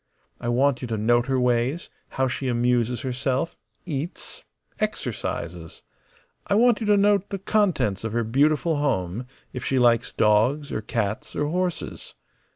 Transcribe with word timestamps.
I 0.39 0.49
want 0.49 0.81
you 0.81 0.87
to 0.87 0.97
note 0.97 1.27
her 1.27 1.39
ways, 1.39 1.91
how 2.17 2.27
she 2.27 2.47
amuses 2.47 3.01
herself, 3.01 3.59
eats, 3.85 4.43
exercises. 4.79 5.83
I 6.47 6.55
want 6.55 6.79
you 6.79 6.87
to 6.87 6.97
note 6.97 7.29
the 7.29 7.37
contents 7.37 8.03
of 8.03 8.11
her 8.13 8.23
beautiful 8.23 8.77
home; 8.77 9.27
if 9.53 9.63
she 9.63 9.77
likes 9.77 10.11
dogs 10.11 10.71
or 10.71 10.81
cats 10.81 11.35
or 11.35 11.45
horses. 11.49 12.15